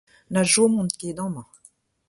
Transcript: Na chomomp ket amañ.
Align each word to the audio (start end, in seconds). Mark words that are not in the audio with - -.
Na 0.33 0.41
chomomp 0.51 0.93
ket 0.99 1.17
amañ. 1.25 1.47